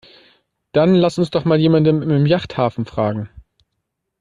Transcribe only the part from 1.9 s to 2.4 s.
im